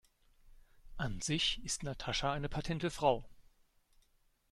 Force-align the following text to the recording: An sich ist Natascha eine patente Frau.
An 0.97 1.21
sich 1.21 1.63
ist 1.63 1.83
Natascha 1.83 2.33
eine 2.33 2.49
patente 2.49 2.89
Frau. 2.89 3.23